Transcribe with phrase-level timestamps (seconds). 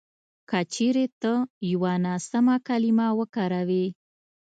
[0.49, 1.33] که چېرې ته
[1.71, 3.85] یوه ناسمه کلیمه وکاروې